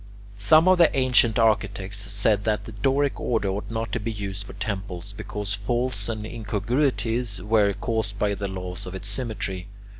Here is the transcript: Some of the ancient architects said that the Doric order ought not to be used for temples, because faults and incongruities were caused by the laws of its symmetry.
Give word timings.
Some 0.39 0.67
of 0.67 0.79
the 0.79 0.89
ancient 0.97 1.37
architects 1.37 2.11
said 2.11 2.43
that 2.43 2.65
the 2.65 2.71
Doric 2.71 3.19
order 3.19 3.49
ought 3.49 3.69
not 3.69 3.91
to 3.91 3.99
be 3.99 4.11
used 4.11 4.47
for 4.47 4.53
temples, 4.53 5.13
because 5.15 5.53
faults 5.53 6.09
and 6.09 6.25
incongruities 6.25 7.39
were 7.39 7.73
caused 7.73 8.17
by 8.17 8.33
the 8.33 8.47
laws 8.47 8.87
of 8.87 8.95
its 8.95 9.07
symmetry. 9.09 9.67